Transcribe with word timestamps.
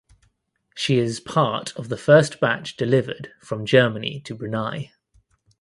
She 0.73 0.97
is 0.97 1.19
part 1.19 1.75
of 1.75 1.89
the 1.89 1.95
first 1.95 2.39
batch 2.39 2.75
delivered 2.75 3.31
from 3.39 3.67
Germany 3.67 4.19
to 4.21 4.33
Brunei. 4.33 4.93